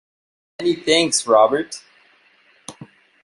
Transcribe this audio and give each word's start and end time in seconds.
Many 0.59 0.73
thanks, 0.77 1.27
Robert. 1.27 1.83